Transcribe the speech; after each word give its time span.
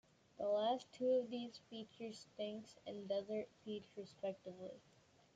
The 0.39 0.47
last 0.47 0.87
two 0.93 1.11
of 1.11 1.29
these 1.29 1.59
feature 1.69 2.11
Stinz 2.11 2.75
and 2.87 3.03
The 3.03 3.19
Desert 3.21 3.49
Peach, 3.63 3.85
respectively. 3.95 4.81